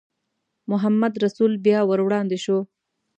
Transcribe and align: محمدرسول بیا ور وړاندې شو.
محمدرسول 0.71 1.51
بیا 1.65 1.79
ور 1.85 1.99
وړاندې 2.03 2.37
شو. 2.43 2.57